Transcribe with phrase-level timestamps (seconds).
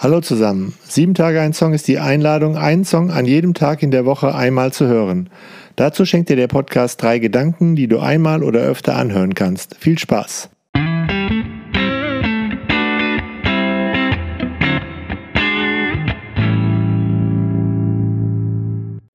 [0.00, 0.74] Hallo zusammen.
[0.84, 4.32] Sieben Tage ein Song ist die Einladung, einen Song an jedem Tag in der Woche
[4.32, 5.28] einmal zu hören.
[5.74, 9.74] Dazu schenkt dir der Podcast drei Gedanken, die du einmal oder öfter anhören kannst.
[9.80, 10.50] Viel Spaß!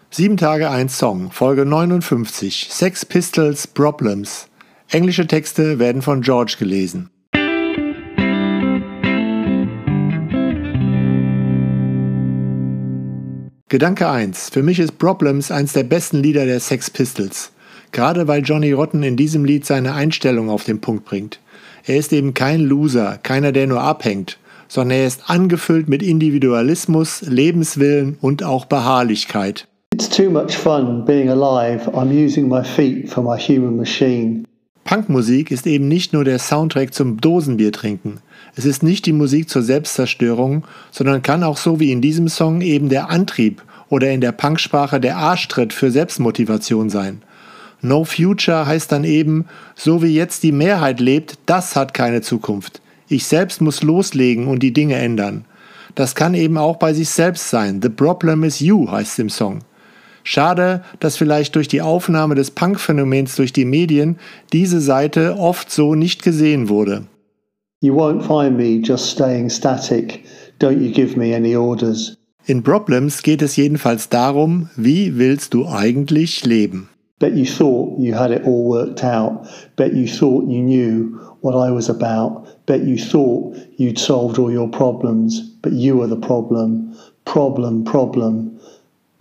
[0.10, 4.50] Sieben Tage ein Song, Folge 59, Sex Pistols Problems.
[4.90, 7.10] Englische Texte werden von George gelesen.
[13.74, 14.52] Gedanke 1.
[14.52, 17.52] Für mich ist Problems eins der besten Lieder der Sex Pistols.
[17.92, 21.40] Gerade weil Johnny Rotten in diesem Lied seine Einstellung auf den Punkt bringt.
[21.84, 24.38] Er ist eben kein Loser, keiner, der nur abhängt,
[24.68, 29.68] sondern er ist angefüllt mit Individualismus, Lebenswillen und auch Beharrlichkeit.
[29.92, 31.90] It's too much fun being alive.
[31.94, 34.44] I'm using my feet for my human machine.
[34.84, 38.20] Punkmusik ist eben nicht nur der Soundtrack zum Dosenbiertrinken.
[38.56, 42.62] Es ist nicht die Musik zur Selbstzerstörung, sondern kann auch so wie in diesem Song
[42.62, 47.22] eben der Antrieb oder in der Punksprache der Arschtritt für Selbstmotivation sein.
[47.82, 52.82] No Future heißt dann eben, so wie jetzt die Mehrheit lebt, das hat keine Zukunft.
[53.08, 55.46] Ich selbst muss loslegen und die Dinge ändern.
[55.96, 57.82] Das kann eben auch bei sich selbst sein.
[57.82, 59.60] The problem is you heißt im Song.
[60.24, 64.18] Schade, dass vielleicht durch die Aufnahme des Punk-Phänomens durch die Medien
[64.52, 67.06] diese Seite oft so nicht gesehen wurde.
[67.82, 70.24] You won't find me just staying static.
[70.60, 72.18] Don't you give me any orders.
[72.46, 76.90] In Problems geht es jedenfalls darum, wie willst du eigentlich leben?
[77.20, 79.48] Bet you thought you had it all worked out.
[79.78, 82.46] Bet you thought you knew what I was about.
[82.66, 86.94] Bet you thought you'd solved all your problems, but you are the problem.
[87.26, 88.60] Problem, problem.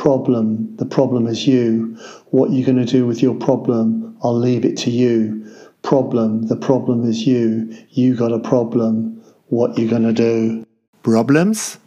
[0.03, 0.75] Problem.
[0.79, 1.97] The problem is you.
[2.33, 5.47] What you're going to do with your problem, I'll leave it to you.
[5.83, 6.49] Problem.
[6.49, 7.73] The problem is you.
[7.91, 9.23] You got a problem.
[9.49, 10.65] What you going to do?
[11.05, 11.79] Problems?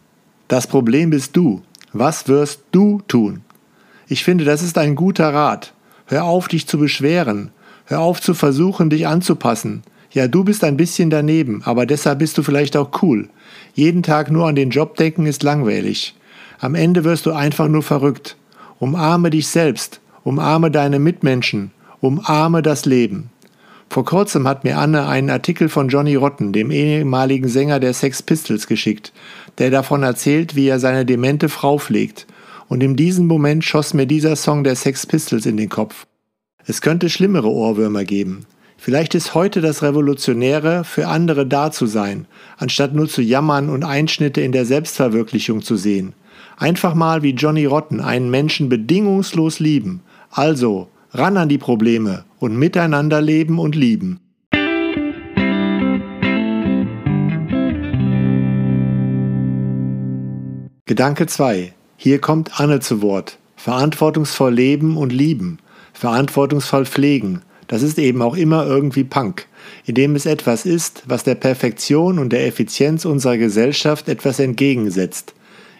[0.48, 1.60] Das Problem bist du.
[1.92, 3.42] Was wirst du tun?
[4.08, 5.74] Ich finde, das ist ein guter Rat.
[6.06, 7.50] Hör auf, dich zu beschweren.
[7.84, 9.82] Hör auf zu versuchen, dich anzupassen.
[10.10, 13.28] Ja, du bist ein bisschen daneben, aber deshalb bist du vielleicht auch cool.
[13.74, 16.15] Jeden Tag nur an den Job denken ist langweilig.
[16.58, 18.36] Am Ende wirst du einfach nur verrückt.
[18.78, 23.30] Umarme dich selbst, umarme deine Mitmenschen, umarme das Leben.
[23.88, 28.22] Vor kurzem hat mir Anne einen Artikel von Johnny Rotten, dem ehemaligen Sänger der Sex
[28.22, 29.12] Pistols, geschickt,
[29.58, 32.26] der davon erzählt, wie er seine demente Frau pflegt.
[32.68, 36.06] Und in diesem Moment schoss mir dieser Song der Sex Pistols in den Kopf.
[36.66, 38.44] Es könnte schlimmere Ohrwürmer geben.
[38.76, 42.26] Vielleicht ist heute das Revolutionäre, für andere da zu sein,
[42.58, 46.12] anstatt nur zu jammern und Einschnitte in der Selbstverwirklichung zu sehen.
[46.58, 50.00] Einfach mal wie Johnny Rotten einen Menschen bedingungslos lieben.
[50.30, 54.20] Also ran an die Probleme und miteinander leben und lieben.
[60.86, 61.74] Gedanke 2.
[61.98, 63.38] Hier kommt Anne zu Wort.
[63.56, 65.58] Verantwortungsvoll leben und lieben.
[65.92, 67.42] Verantwortungsvoll pflegen.
[67.68, 69.46] Das ist eben auch immer irgendwie Punk,
[69.84, 75.34] indem es etwas ist, was der Perfektion und der Effizienz unserer Gesellschaft etwas entgegensetzt.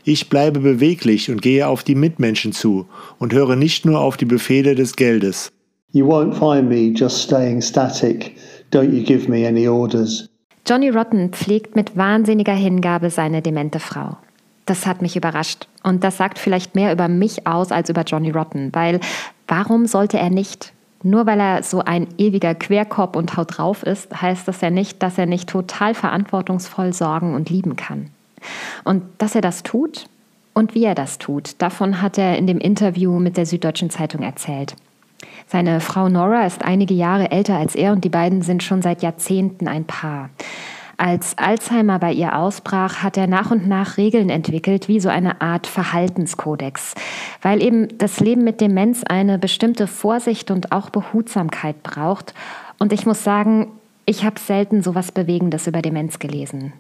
[0.09, 2.87] Ich bleibe beweglich und gehe auf die Mitmenschen zu
[3.19, 5.51] und höre nicht nur auf die Befehle des Geldes.
[5.91, 8.37] You won't find me just staying static.
[8.73, 10.29] Don't you give me any orders.
[10.65, 14.17] Johnny Rotten pflegt mit wahnsinniger Hingabe seine demente Frau.
[14.65, 15.67] Das hat mich überrascht.
[15.83, 19.01] Und das sagt vielleicht mehr über mich aus als über Johnny Rotten, weil
[19.49, 20.73] warum sollte er nicht?
[21.03, 25.03] Nur weil er so ein ewiger Querkopf und haut drauf ist, heißt das ja nicht,
[25.03, 28.11] dass er nicht total verantwortungsvoll sorgen und lieben kann.
[28.85, 30.07] Und dass er das tut
[30.55, 34.23] und wie er das tut, davon hat er in dem Interview mit der Süddeutschen Zeitung
[34.23, 34.75] erzählt.
[35.47, 39.03] Seine Frau Nora ist einige Jahre älter als er und die beiden sind schon seit
[39.03, 40.31] Jahrzehnten ein Paar.
[40.99, 45.43] Als Alzheimer bei ihr ausbrach, hat er nach und nach Regeln entwickelt, wie so eine
[45.43, 46.95] Art Verhaltenskodex,
[47.43, 52.33] weil eben das Leben mit Demenz eine bestimmte Vorsicht und auch Behutsamkeit braucht.
[52.79, 53.69] Und ich muss sagen,
[54.07, 56.73] ich habe selten so was Bewegendes über Demenz gelesen.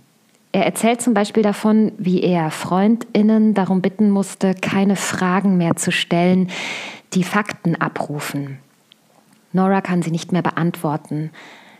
[0.56, 5.92] Er erzählt zum Beispiel davon, wie er Freundinnen darum bitten musste, keine Fragen mehr zu
[5.92, 6.48] stellen,
[7.12, 8.56] die Fakten abrufen.
[9.52, 11.30] Nora kann sie nicht mehr beantworten.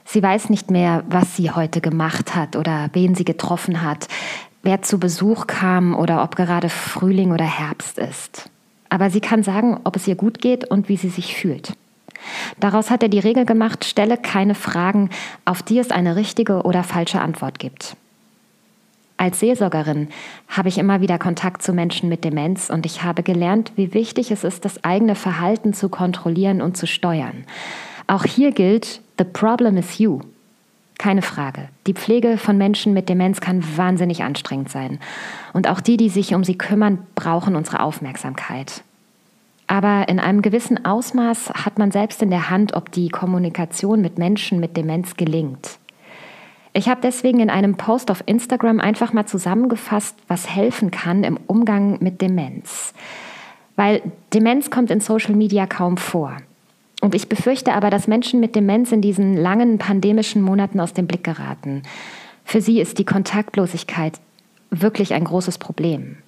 [0.05, 4.09] Sie weiß nicht mehr, was sie heute gemacht hat oder wen sie getroffen hat,
[4.63, 8.51] wer zu Besuch kam oder ob gerade Frühling oder Herbst ist.
[8.91, 11.73] Aber sie kann sagen, ob es ihr gut geht und wie sie sich fühlt.
[12.61, 15.09] Daraus hat er die Regel gemacht, stelle keine Fragen,
[15.47, 17.97] auf die es eine richtige oder falsche Antwort gibt.
[19.19, 20.09] Als Seelsorgerin
[20.49, 24.31] habe ich immer wieder Kontakt zu Menschen mit Demenz und ich habe gelernt, wie wichtig
[24.31, 27.45] es ist, das eigene Verhalten zu kontrollieren und zu steuern.
[28.07, 30.21] Auch hier gilt, the problem is you.
[30.99, 31.69] Keine Frage.
[31.87, 34.99] Die Pflege von Menschen mit Demenz kann wahnsinnig anstrengend sein.
[35.53, 38.83] Und auch die, die sich um sie kümmern, brauchen unsere Aufmerksamkeit.
[39.67, 44.17] Aber in einem gewissen Ausmaß hat man selbst in der Hand, ob die Kommunikation mit
[44.17, 45.79] Menschen mit Demenz gelingt.
[46.77, 51.39] Ich habe deswegen in einem Post auf Instagram einfach mal zusammengefasst, was helfen kann im
[51.47, 52.93] Umgang mit Demenz.
[53.77, 54.03] Weil
[54.35, 56.37] Demenz kommt in Social Media kaum vor.
[57.01, 61.07] Und ich befürchte aber, dass Menschen mit Demenz in diesen langen pandemischen Monaten aus dem
[61.07, 61.83] Blick geraten.
[62.45, 64.21] Für sie ist die Kontaktlosigkeit
[64.69, 66.19] wirklich ein großes Problem.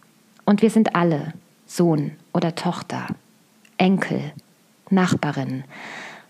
[0.47, 1.35] Und wir sind alle
[1.67, 3.09] Sohn oder Tochter,
[3.77, 4.33] Enkel,
[4.89, 5.65] Nachbarin,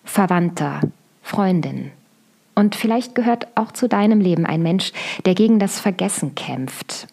[0.03, 0.81] Verwandter,
[1.23, 1.93] Freundin.
[2.59, 4.93] Und vielleicht gehört auch zu deinem Leben ein Mensch,
[5.25, 7.07] der gegen das Vergessen kämpft.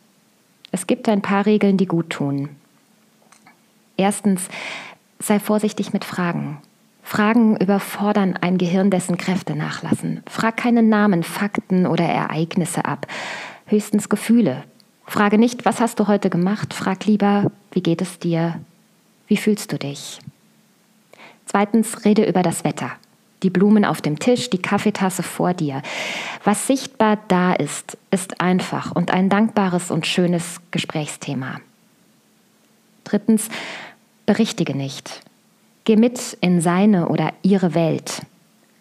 [0.71, 2.49] Es gibt ein paar Regeln, die gut tun.
[3.95, 4.49] Erstens,
[5.19, 6.57] sei vorsichtig mit Fragen.
[7.03, 10.23] Fragen überfordern ein Gehirn, dessen Kräfte nachlassen.
[10.27, 13.05] Frag keine Namen, Fakten oder Ereignisse ab,
[13.67, 14.63] höchstens Gefühle.
[15.05, 18.59] Frage nicht, was hast du heute gemacht, frag lieber, wie geht es dir,
[19.27, 20.17] wie fühlst du dich.
[21.45, 22.93] Zweitens, rede über das Wetter.
[23.43, 25.81] Die Blumen auf dem Tisch, die Kaffeetasse vor dir.
[26.43, 31.59] Was sichtbar da ist, ist einfach und ein dankbares und schönes Gesprächsthema.
[33.03, 33.49] Drittens,
[34.25, 35.21] berichtige nicht.
[35.83, 38.23] Geh mit in seine oder ihre Welt.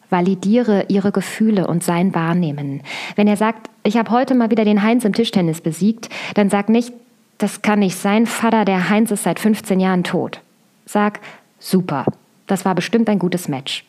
[0.08, 2.82] Validiere ihre Gefühle und sein Wahrnehmen.
[3.16, 6.68] Wenn er sagt, ich habe heute mal wieder den Heinz im Tischtennis besiegt, dann sag
[6.68, 6.92] nicht,
[7.38, 10.40] das kann nicht sein, Vater, der Heinz ist seit 15 Jahren tot.
[10.86, 11.20] Sag,
[11.58, 12.06] super,
[12.46, 13.84] das war bestimmt ein gutes Match.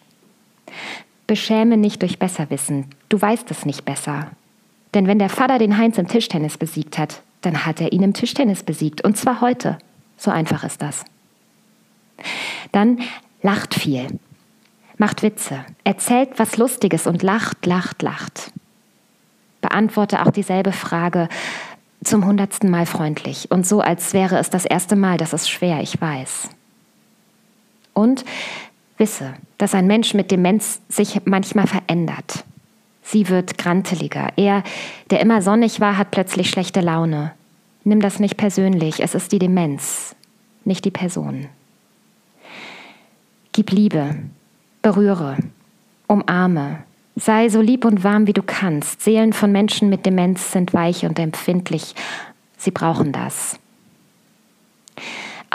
[1.28, 4.32] Beschäme nicht durch Besserwissen, du weißt es nicht besser.
[4.94, 8.14] Denn wenn der Vater den Heinz im Tischtennis besiegt hat, dann hat er ihn im
[8.14, 9.04] Tischtennis besiegt.
[9.04, 9.78] Und zwar heute.
[10.18, 11.04] So einfach ist das.
[12.72, 13.00] Dann
[13.42, 14.08] lacht viel,
[14.98, 18.52] macht Witze, erzählt was Lustiges und lacht, lacht, lacht.
[19.62, 21.28] Beantworte auch dieselbe Frage
[22.04, 25.18] zum hundertsten Mal freundlich und so, als wäre es das erste Mal.
[25.18, 26.50] Das ist schwer, ich weiß.
[27.94, 28.24] Und
[28.98, 32.44] wisse, dass ein Mensch mit Demenz sich manchmal verändert.
[33.02, 34.30] Sie wird granteliger.
[34.36, 34.64] Er,
[35.12, 37.34] der immer sonnig war, hat plötzlich schlechte Laune.
[37.84, 40.16] Nimm das nicht persönlich, es ist die Demenz,
[40.64, 41.48] nicht die Person.
[43.54, 44.16] Gib Liebe,
[44.82, 45.38] berühre,
[46.08, 46.80] umarme,
[47.16, 49.02] sei so lieb und warm wie du kannst.
[49.02, 51.94] Seelen von Menschen mit Demenz sind weich und empfindlich.
[52.58, 53.60] Sie brauchen das.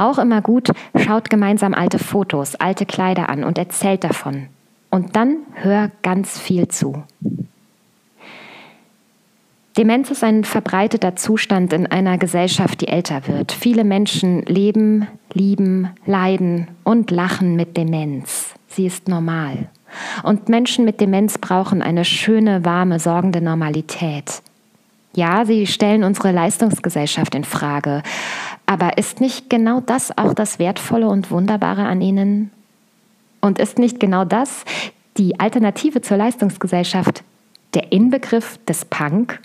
[0.01, 4.47] Auch immer gut, schaut gemeinsam alte Fotos, alte Kleider an und erzählt davon.
[4.89, 7.05] Und dann hör ganz viel zu.
[9.77, 13.53] Demenz ist ein verbreiteter Zustand in einer Gesellschaft, die älter wird.
[13.53, 18.55] Viele Menschen leben, lieben, leiden und lachen mit Demenz.
[18.69, 19.69] Sie ist normal.
[20.23, 24.41] Und Menschen mit Demenz brauchen eine schöne, warme, sorgende Normalität.
[25.13, 28.03] Ja, sie stellen unsere Leistungsgesellschaft in Frage.
[28.67, 32.53] Aber ist nicht genau das auch das Wertvolle und Wunderbare an ihnen?
[33.41, 34.65] Und ist nicht genau das
[35.17, 37.25] die Alternative zur Leistungsgesellschaft,
[37.75, 39.41] der Inbegriff des Punk?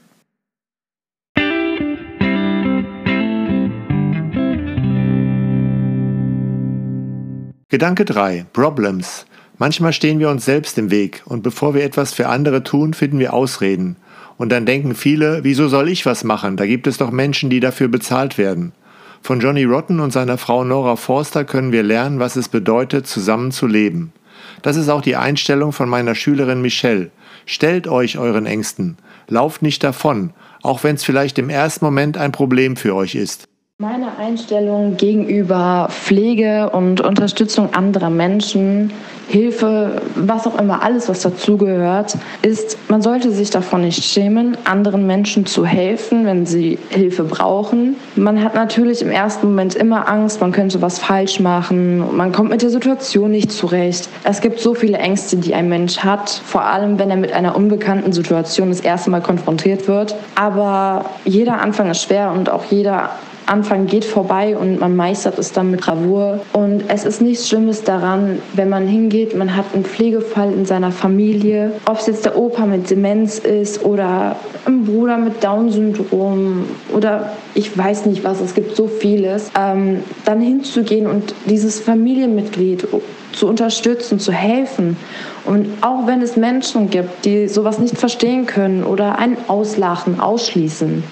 [7.70, 8.46] Gedanke 3.
[8.54, 9.26] Problems.
[9.58, 13.18] Manchmal stehen wir uns selbst im Weg und bevor wir etwas für andere tun, finden
[13.18, 13.96] wir Ausreden.
[14.38, 16.58] Und dann denken viele, wieso soll ich was machen?
[16.58, 18.74] Da gibt es doch Menschen, die dafür bezahlt werden.
[19.22, 23.52] Von Johnny Rotten und seiner Frau Nora Forster können wir lernen, was es bedeutet, zusammen
[23.52, 24.14] zu leben.
[24.62, 27.12] Das ist auch die Einstellung von meiner Schülerin Michelle.
[27.46, 28.98] Stellt euch euren Ängsten.
[29.28, 33.48] Lauft nicht davon, auch wenn es vielleicht im ersten Moment ein Problem für euch ist.
[33.82, 38.94] Meine Einstellung gegenüber Pflege und Unterstützung anderer Menschen,
[39.28, 45.06] Hilfe, was auch immer, alles, was dazugehört, ist, man sollte sich davon nicht schämen, anderen
[45.06, 47.98] Menschen zu helfen, wenn sie Hilfe brauchen.
[48.16, 52.52] Man hat natürlich im ersten Moment immer Angst, man könnte was falsch machen, man kommt
[52.52, 54.08] mit der Situation nicht zurecht.
[54.24, 57.58] Es gibt so viele Ängste, die ein Mensch hat, vor allem wenn er mit einer
[57.58, 60.16] unbekannten Situation das erste Mal konfrontiert wird.
[60.36, 63.10] Aber jeder Anfang ist schwer und auch jeder
[63.48, 66.42] Anfang geht vorbei und man meistert es dann mit Bravour.
[66.54, 70.92] Und es ist nichts Schlimmes daran, wenn man hingeht, man hat einen Pflegefall in seiner
[70.92, 74.36] Familie, ob es jetzt der Opa mit Demenz ist oder
[74.66, 80.42] ein Bruder mit Down-Syndrom oder ich weiß nicht was, es gibt so vieles, ähm, dann
[80.42, 82.88] hinzugehen und dieses Familienmitglied
[83.32, 84.98] zu unterstützen, zu helfen.
[85.46, 91.04] Und auch wenn es Menschen gibt, die sowas nicht verstehen können oder einen auslachen, ausschließen,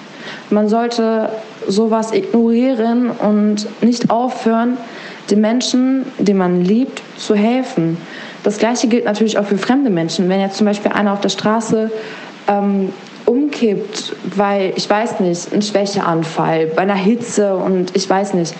[0.50, 1.30] man sollte
[1.67, 4.77] sowas ignorieren und nicht aufhören,
[5.29, 7.98] den Menschen, die man liebt, zu helfen.
[8.43, 10.27] Das Gleiche gilt natürlich auch für fremde Menschen.
[10.29, 11.91] Wenn jetzt zum Beispiel einer auf der Straße
[12.48, 12.89] ähm,
[13.25, 18.53] umkippt, weil ich weiß nicht, ein Schwächeanfall bei einer Hitze und ich weiß nicht,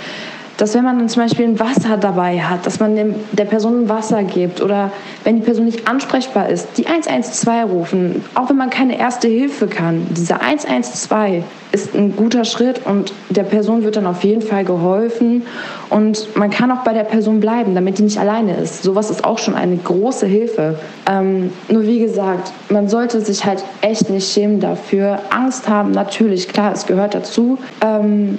[0.58, 3.90] dass wenn man zum Beispiel ein Wasser dabei hat, dass man dem, der Person ein
[3.90, 4.92] Wasser gibt oder
[5.24, 9.68] wenn die Person nicht ansprechbar ist, die 112 rufen, auch wenn man keine erste Hilfe
[9.68, 10.06] kann.
[10.12, 15.44] Dieser 112 ist ein guter Schritt und der Person wird dann auf jeden Fall geholfen
[15.90, 18.84] und man kann auch bei der Person bleiben, damit die nicht alleine ist.
[18.84, 20.78] Sowas ist auch schon eine große Hilfe.
[21.10, 25.20] Ähm, nur wie gesagt, man sollte sich halt echt nicht schämen dafür.
[25.32, 27.58] Angst haben, natürlich, klar, es gehört dazu.
[27.82, 28.38] Ähm,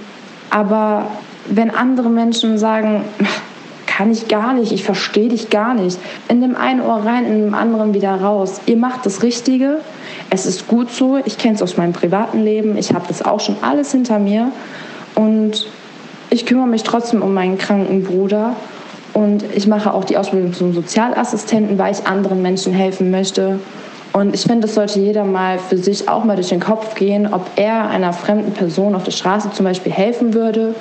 [0.51, 1.09] aber
[1.47, 3.05] wenn andere Menschen sagen,
[3.87, 5.99] kann ich gar nicht, ich verstehe dich gar nicht,
[6.29, 8.61] in dem einen Ohr rein, in dem anderen wieder raus.
[8.67, 9.79] Ihr macht das Richtige,
[10.31, 13.39] es ist gut so, ich kenne es aus meinem privaten Leben, ich habe das auch
[13.39, 14.51] schon alles hinter mir.
[15.15, 15.67] Und
[16.31, 18.57] ich kümmere mich trotzdem um meinen kranken Bruder.
[19.13, 23.61] Und ich mache auch die Ausbildung zum Sozialassistenten, weil ich anderen Menschen helfen möchte.
[24.13, 27.33] Und ich finde, das sollte jeder mal für sich auch mal durch den Kopf gehen,
[27.33, 30.75] ob er einer fremden Person auf der Straße zum Beispiel helfen würde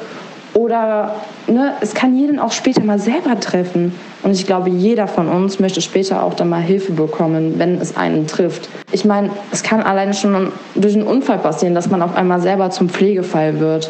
[0.53, 1.15] oder
[1.47, 3.93] ne, es kann jeden auch später mal selber treffen.
[4.21, 7.97] Und ich glaube, jeder von uns möchte später auch dann mal Hilfe bekommen, wenn es
[7.97, 8.69] einen trifft.
[8.91, 12.69] Ich meine, es kann alleine schon durch einen Unfall passieren, dass man auf einmal selber
[12.69, 13.89] zum Pflegefall wird.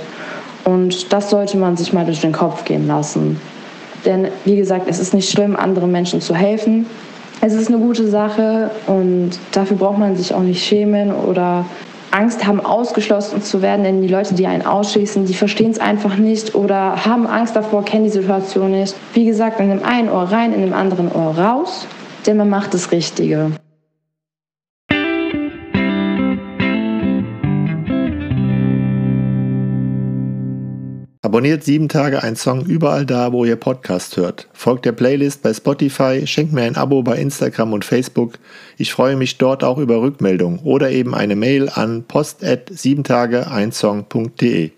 [0.64, 3.40] Und das sollte man sich mal durch den Kopf gehen lassen.
[4.06, 6.86] Denn wie gesagt, es ist nicht schlimm, anderen Menschen zu helfen.
[7.42, 11.66] Es ist eine gute Sache und dafür braucht man sich auch nicht schämen oder
[12.14, 16.16] Angst haben, ausgeschlossen zu werden, denn die Leute, die einen ausschließen, die verstehen es einfach
[16.16, 18.96] nicht oder haben Angst davor, kennen die Situation nicht.
[19.14, 21.88] Wie gesagt, in dem einen Ohr rein, in dem anderen Ohr raus,
[22.28, 23.52] denn man macht das Richtige.
[31.34, 34.48] Abonniert sieben Tage ein Song überall da, wo ihr Podcast hört.
[34.54, 38.34] Folgt der Playlist bei Spotify, schenkt mir ein Abo bei Instagram und Facebook.
[38.78, 44.74] Ich freue mich dort auch über Rückmeldungen oder eben eine Mail an post at siebentageeinsong.de.